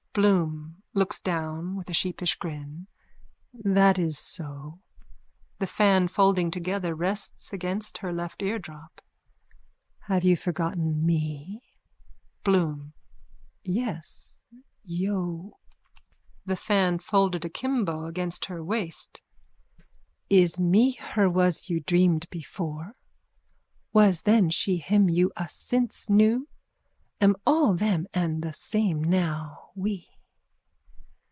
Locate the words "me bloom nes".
11.05-14.37